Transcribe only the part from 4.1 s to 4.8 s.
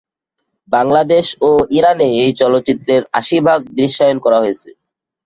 করা হয়েছে।